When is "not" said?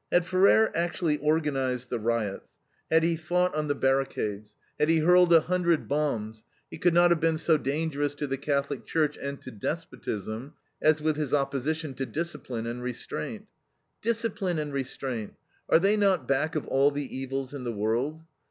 6.92-7.10, 15.96-16.28